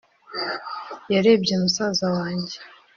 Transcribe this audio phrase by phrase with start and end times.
[1.09, 2.57] narebye musaza wanjye